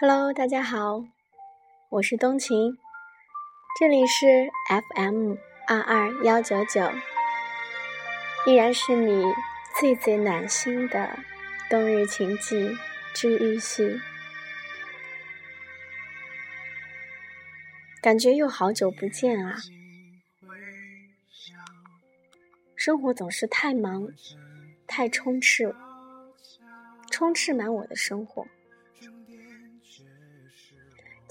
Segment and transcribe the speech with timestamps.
[0.00, 1.04] Hello，大家好，
[1.90, 2.78] 我是冬晴，
[3.78, 4.50] 这里是
[4.94, 5.34] FM
[5.68, 6.90] 二二幺九九，
[8.46, 9.22] 依然是你
[9.78, 11.18] 最最暖心的
[11.68, 12.74] 冬日情记
[13.12, 14.00] 治愈系。
[18.00, 19.58] 感觉又好久不见啊！
[22.74, 24.08] 生活总是太忙，
[24.86, 25.76] 太充斥，
[27.10, 28.46] 充斥满我的生活。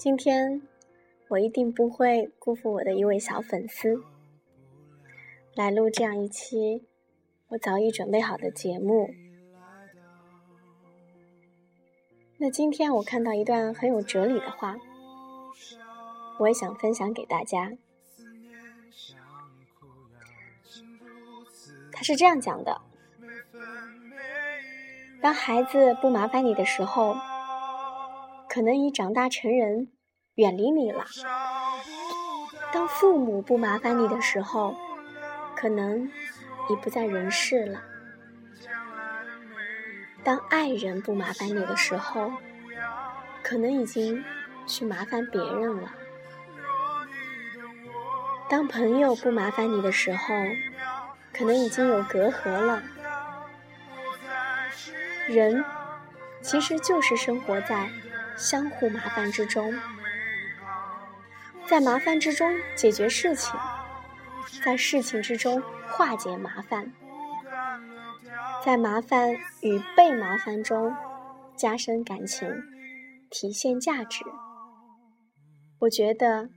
[0.00, 0.62] 今天
[1.28, 4.02] 我一定不会辜负我的一位小粉丝，
[5.54, 6.86] 来录这样一期
[7.48, 9.10] 我早已准备好的节目。
[12.38, 14.78] 那今天我看到一段很有哲理的话。
[16.38, 17.72] 我也想分享给大家。
[21.92, 22.80] 他是这样讲的：
[25.20, 27.14] 当孩子不麻烦你的时候，
[28.52, 29.92] 可能已长大成人，
[30.34, 31.04] 远离你了；
[32.72, 34.74] 当父母不麻烦你的时候，
[35.54, 36.10] 可能
[36.68, 37.78] 已不在人世了；
[40.24, 42.32] 当爱人不麻烦你的时候，
[43.40, 44.24] 可能已经
[44.66, 45.92] 去麻烦别人了。
[48.48, 50.34] 当朋友不麻烦你的时候，
[51.32, 52.82] 可能已经有隔阂了。
[55.28, 55.64] 人
[56.42, 57.88] 其实就是生活在
[58.40, 59.72] 相互麻烦之中，
[61.66, 63.54] 在麻烦之中解决事情，
[64.64, 66.90] 在事情之中化解麻烦，
[68.64, 70.96] 在麻烦与被麻烦中
[71.54, 72.48] 加深感情，
[73.28, 74.24] 体现价值。
[75.80, 76.48] 我觉得。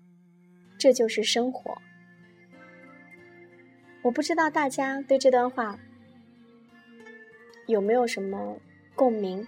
[0.80, 1.78] 这就是生活。
[4.02, 5.78] 我不知道大家对这段话
[7.68, 8.57] 有没有什么
[8.94, 9.47] 共鸣，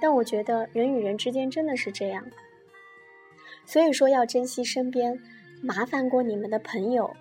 [0.00, 2.24] 但我觉得人与人之间真的是这样。
[3.64, 5.20] 所以说，要珍惜身边
[5.62, 7.16] 麻烦过你们的朋友。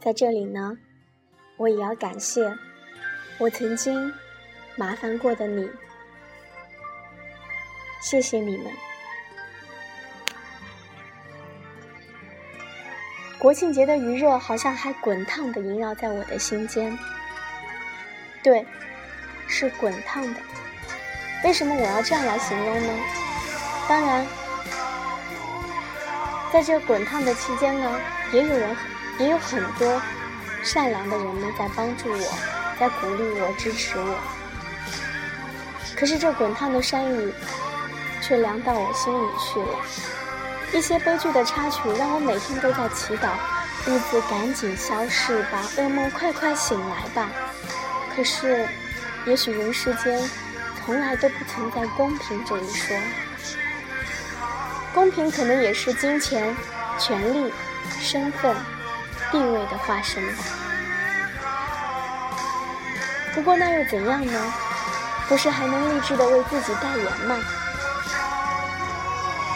[0.00, 0.76] 在这里呢，
[1.56, 2.52] 我也要感谢
[3.38, 4.12] 我曾经
[4.74, 5.70] 麻烦过的你，
[8.00, 8.66] 谢谢你们。
[13.38, 16.96] 国庆节的余热好像还滚烫的萦绕在我的心间，
[18.42, 18.64] 对，
[19.46, 20.40] 是滚烫的。
[21.44, 22.92] 为什么我要这样来形容呢？
[23.88, 24.26] 当然，
[26.52, 28.00] 在这滚烫的期间呢，
[28.32, 28.76] 也有人，
[29.18, 30.00] 也有很多
[30.62, 32.38] 善良的人们在帮助我，
[32.78, 34.18] 在鼓励我，支持我。
[35.96, 37.32] 可是这滚烫的山雨，
[38.20, 39.78] 却凉到我心里去了。
[40.72, 43.30] 一些悲剧的插曲让我每天都在祈祷，
[43.84, 47.28] 日子赶紧消逝吧，噩梦快快醒来吧。
[48.14, 48.68] 可是，
[49.26, 50.18] 也许人世间
[50.84, 52.96] 从来都不存在公平这一说。
[54.94, 56.54] 公平可能也是金钱、
[56.98, 57.52] 权力、
[58.00, 58.54] 身份、
[59.30, 60.44] 地位的化身吧。
[63.34, 64.54] 不过那又怎样呢？
[65.28, 67.38] 不是还能励志的为自己代言吗？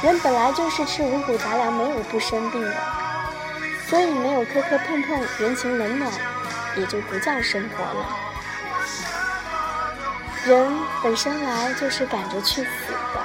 [0.02, 2.74] 人本来就是吃五谷杂粮，没有不生病的，
[3.88, 6.10] 所以没有磕磕碰碰、人情冷暖，
[6.76, 8.25] 也就不叫生活了。
[10.46, 13.20] 人本身来就是赶着去死的，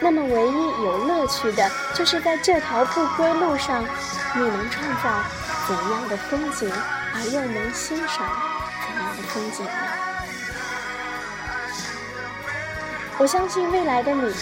[0.00, 3.84] 那么唯一有乐趣的，就是在这条不归路上，
[4.34, 5.22] 你能创造
[5.68, 6.68] 怎样的风景，
[7.14, 8.28] 而又能欣赏
[8.84, 9.70] 怎样的风景呢？
[13.18, 14.34] 我相信未来的你。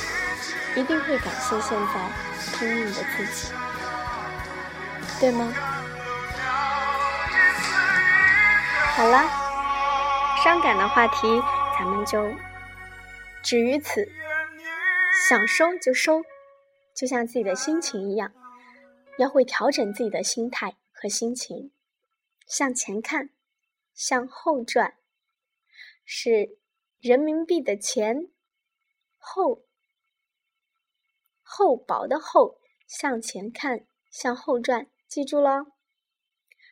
[0.75, 1.95] 一定会感谢现在
[2.59, 3.49] 拼命的自己，
[5.19, 5.51] 对吗？
[8.95, 9.25] 好了，
[10.47, 11.27] 伤感的话题
[11.77, 12.33] 咱们就
[13.43, 14.09] 止于此。
[15.29, 16.23] 想收就收，
[16.95, 18.33] 就像自己的心情一样，
[19.19, 21.73] 要会调整自己的心态和心情，
[22.47, 23.31] 向前看，
[23.93, 24.97] 向后转，
[26.05, 26.57] 是
[27.01, 28.29] 人民币的钱
[29.19, 29.65] 后。
[31.43, 35.67] 厚薄的厚，向前看，向后转，记住喽。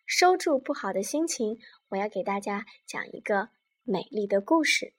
[0.06, 3.48] 收住不好的心情，我要给大家讲一个
[3.84, 4.94] 美丽的故事。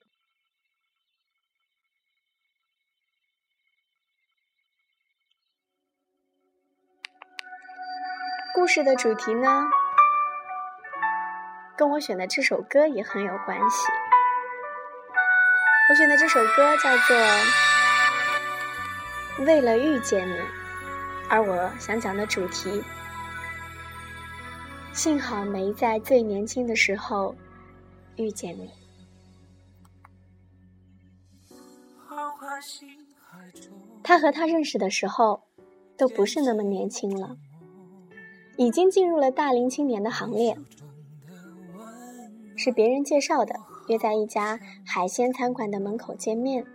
[8.54, 9.66] 故事的主题呢，
[11.76, 13.88] 跟我选的这首歌也很有关系。
[15.90, 17.16] 我选的这首歌叫做。
[19.46, 20.40] 为了遇见你，
[21.30, 22.82] 而我想讲的主题，
[24.94, 27.36] 幸好没在最年轻的时候
[28.18, 28.70] 遇见你。
[34.04, 35.44] 他和他认识的时候，
[35.98, 37.38] 都不是那么年轻了，
[38.58, 40.58] 已经进入了大龄青年的行列。
[42.56, 43.54] 是别人介绍的，
[43.90, 46.66] 约在一家海鲜餐馆的门口见面。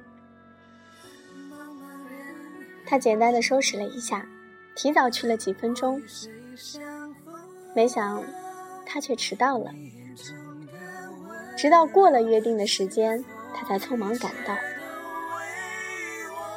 [2.85, 4.29] 他简单的收拾了一下，
[4.77, 6.03] 提早去了几分钟，
[7.75, 8.23] 没想
[8.85, 9.73] 他却迟到了。
[11.61, 13.23] 直到过了约定的时间，
[13.55, 14.57] 他才匆忙赶到，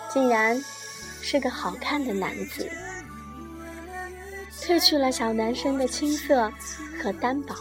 [0.09, 0.57] 竟然
[1.21, 2.71] 是个好看的男子，
[4.61, 6.49] 褪去了小男生的青涩
[7.01, 7.53] 和单薄。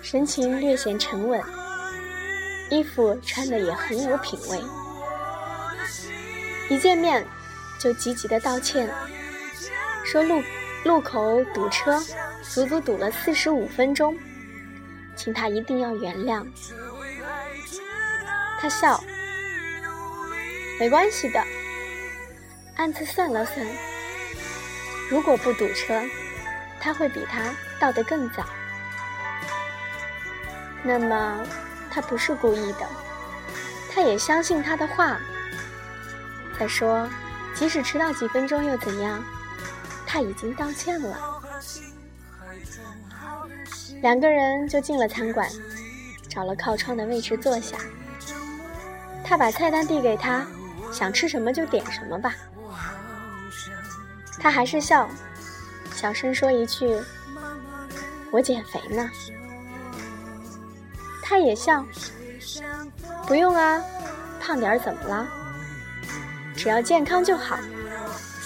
[0.00, 1.38] 神情略显沉稳，
[2.70, 4.58] 衣服穿的也很有品味。
[6.70, 7.22] 一见面
[7.78, 8.88] 就急急的道歉，
[10.06, 10.42] 说路
[10.84, 12.02] 路口堵车，
[12.40, 14.16] 足足堵了四十五分钟，
[15.16, 16.46] 请他一定要原谅。
[18.60, 19.02] 他笑，
[20.78, 21.42] 没关系的，
[22.76, 23.66] 暗自算了算，
[25.10, 26.02] 如果不堵车，
[26.80, 28.44] 他会比他到得更早。
[30.82, 31.44] 那么，
[31.90, 32.86] 他不是故意的，
[33.92, 35.18] 他也相信他的话。
[36.58, 37.08] 再说，
[37.54, 39.22] 即使迟到几分钟又怎样？
[40.06, 41.35] 他已经道歉了。
[44.02, 45.48] 两个人就进了餐馆，
[46.28, 47.76] 找了靠窗的位置坐下。
[49.24, 50.46] 他把菜单递给他，
[50.92, 52.34] 想吃什么就点什么吧。
[54.38, 55.08] 他还是笑，
[55.94, 56.96] 小声说一句
[58.30, 59.10] ：“我减肥呢。”
[61.24, 61.84] 他也笑，
[63.26, 63.82] 不用啊，
[64.40, 65.26] 胖点怎么了？
[66.54, 67.58] 只要健康就好。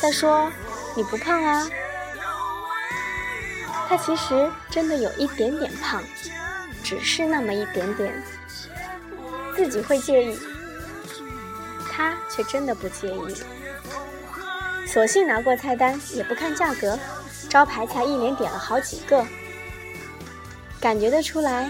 [0.00, 0.50] 再说
[0.96, 1.69] 你不胖啊。
[3.90, 6.00] 他其实真的有一点点胖，
[6.84, 8.22] 只是那么一点点，
[9.56, 10.38] 自己会介意，
[11.90, 13.34] 他却真的不介意。
[14.87, 16.96] 索性拿过菜单，也不看价格，
[17.48, 19.26] 招牌菜一连点了好几个，
[20.81, 21.69] 感觉得出来。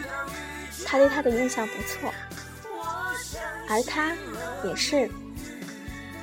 [0.85, 2.13] 他对他的印象不错，
[3.67, 4.13] 而他
[4.63, 5.09] 也是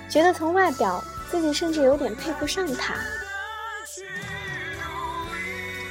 [0.08, 2.94] 觉得从外表自己甚至有点配不上他，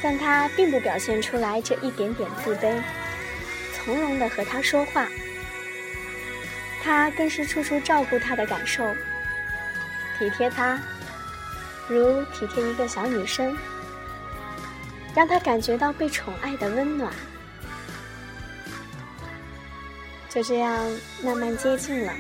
[0.03, 2.81] 但他并不表现出来这一点点自卑，
[3.75, 5.09] 从容的和他说话，
[6.83, 8.85] 他更是处处照顾他的感受，
[10.19, 10.79] 体贴他，
[11.89, 13.57] 如体贴一个小女生，
[15.15, 17.13] 让他感觉到被宠爱的温暖。
[20.29, 20.87] 就这样
[21.23, 22.13] 慢慢接近了。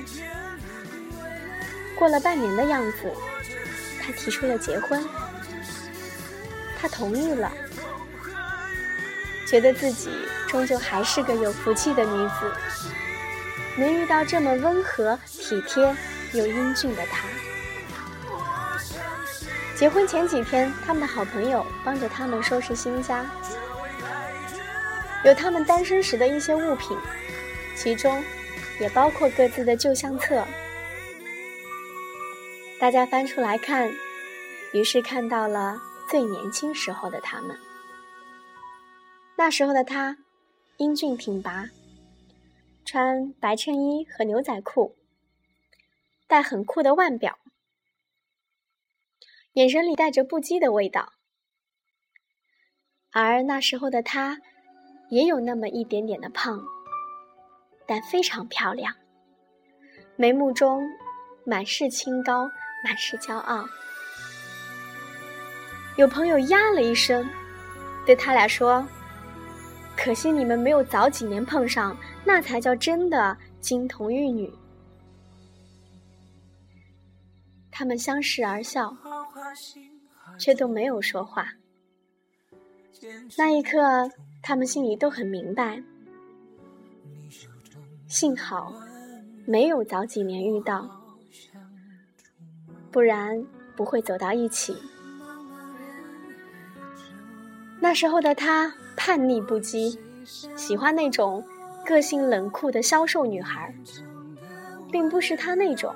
[1.94, 3.12] 过了半年的样子，
[4.02, 5.06] 他提出了结婚，
[6.80, 7.52] 他同意了，
[9.46, 10.10] 觉得自己
[10.48, 12.52] 终究还是个有福气的女子，
[13.76, 15.94] 能遇到这么温和、体贴
[16.32, 17.28] 又英俊的他。
[19.76, 23.24] 结婚前几天，他们的好朋友帮着他们收拾新家，
[25.24, 26.96] 有他们单身时的一些物品。
[27.76, 28.24] 其中，
[28.80, 30.44] 也包括各自的旧相册。
[32.80, 33.94] 大家翻出来看，
[34.72, 35.78] 于是看到了
[36.08, 37.56] 最年轻时候的他们。
[39.38, 40.16] 那时候的他，
[40.78, 41.68] 英俊挺拔，
[42.86, 44.96] 穿白衬衣和牛仔裤，
[46.26, 47.38] 戴很酷的腕表，
[49.52, 51.12] 眼神里带着不羁的味道。
[53.12, 54.38] 而那时候的他，
[55.10, 56.64] 也有那么一点点的胖。
[57.86, 58.92] 但非常漂亮，
[60.16, 60.82] 眉目中
[61.44, 62.50] 满是清高，
[62.82, 63.64] 满是骄傲。
[65.96, 67.28] 有朋友呀了一声，
[68.04, 68.84] 对他俩说
[69.96, 74.52] ：“可惜你们没有早几年碰上，那才叫真的金童玉女。”
[77.72, 78.96] 他们相视而笑，
[80.38, 81.48] 却都没有说话。
[83.36, 84.10] 那一刻，
[84.42, 85.82] 他们心里都很明白。
[88.06, 88.72] 幸好
[89.44, 90.88] 没有早几年遇到，
[92.90, 93.44] 不然
[93.76, 94.74] 不会走到一起。
[97.78, 99.96] 那时候的他叛逆不羁，
[100.56, 101.44] 喜欢那种
[101.84, 103.74] 个性冷酷的消瘦女孩，
[104.90, 105.94] 并不是他那种。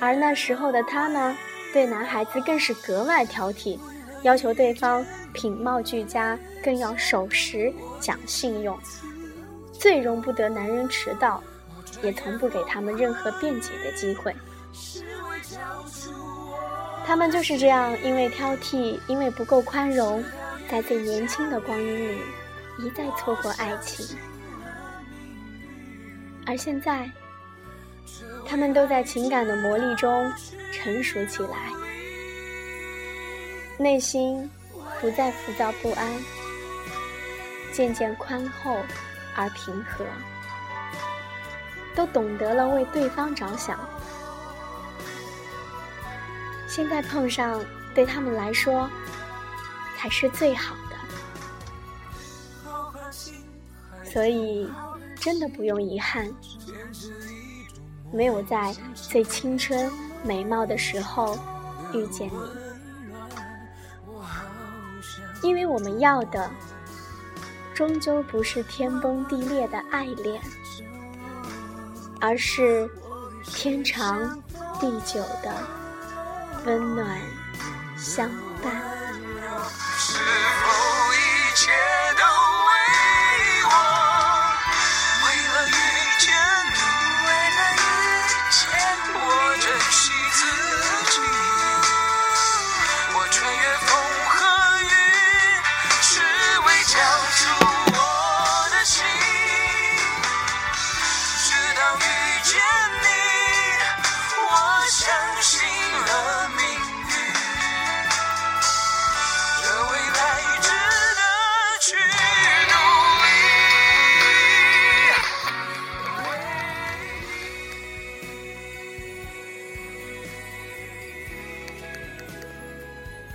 [0.00, 1.36] 而那时候的他呢，
[1.72, 3.78] 对男孩子更是格外挑剔，
[4.22, 8.78] 要求对方品貌俱佳，更要守时讲信用。
[9.72, 11.42] 最容不得男人迟到，
[12.02, 14.34] 也从不给他们任何辩解的机会。
[17.06, 20.24] 他们就是这样，因为挑剔，因为不够宽容，
[20.74, 22.20] 在最年轻的光阴里
[22.80, 24.18] 一再错过爱情。
[26.44, 27.08] 而现在，
[28.44, 30.32] 他们都在情感的磨砺中
[30.72, 31.70] 成熟起来，
[33.78, 34.50] 内心
[35.00, 36.12] 不再浮躁不安，
[37.72, 38.76] 渐渐宽厚
[39.36, 40.04] 而平和，
[41.94, 43.78] 都懂得了为对方着想。
[46.66, 47.64] 现在碰上，
[47.94, 48.90] 对他们来说
[50.04, 50.96] 才是最好的，
[54.04, 54.68] 所以
[55.18, 56.30] 真的不用遗憾。
[58.12, 59.90] 没有在最青春
[60.22, 61.38] 美貌的时候
[61.94, 62.28] 遇见
[65.42, 66.50] 你，因为我们要的
[67.74, 70.38] 终究不是天崩地裂的爱恋，
[72.20, 72.86] 而是
[73.42, 74.38] 天长
[74.78, 75.50] 地久的
[76.66, 77.18] 温暖
[77.96, 78.30] 相